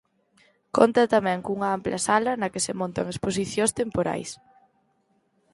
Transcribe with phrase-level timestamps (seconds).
[0.77, 4.29] Conta tamén cunha ampla sala na que se montan exposicións temporais.